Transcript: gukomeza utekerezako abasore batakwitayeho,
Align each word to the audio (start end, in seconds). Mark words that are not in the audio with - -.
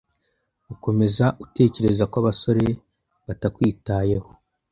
gukomeza 0.67 1.25
utekerezako 1.45 2.15
abasore 2.21 2.65
batakwitayeho, 3.27 4.29